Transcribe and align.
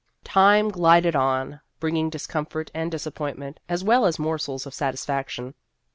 Time 0.23 0.69
glided 0.69 1.15
on, 1.15 1.59
bringing 1.79 2.09
discomfort 2.09 2.71
and 2.73 2.89
disappointment, 2.89 3.59
as 3.69 3.83
well 3.83 4.07
as 4.07 4.17
morsels 4.17 4.65
of 4.65 4.73
satisfaction. 4.73 5.53